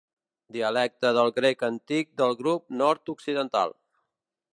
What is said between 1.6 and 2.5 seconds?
antic del